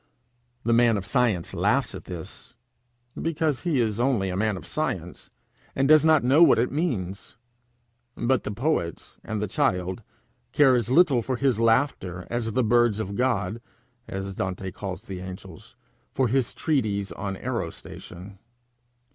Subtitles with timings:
[0.63, 2.55] The man of science laughs at this,
[3.21, 5.29] because he is only a man of science,
[5.75, 7.37] and does not know what it means;
[8.15, 10.01] but the poet and the child
[10.53, 13.61] care as little for his laughter as the birds of God,
[14.07, 15.75] as Dante calls the angels,
[16.11, 18.39] for his treatise on aerostation.